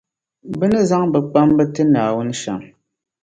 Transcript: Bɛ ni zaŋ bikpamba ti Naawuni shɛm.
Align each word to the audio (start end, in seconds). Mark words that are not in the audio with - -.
Bɛ 0.57 0.65
ni 0.71 0.79
zaŋ 0.89 1.03
bikpamba 1.13 1.63
ti 1.73 1.81
Naawuni 1.85 2.33
shɛm. 2.41 2.61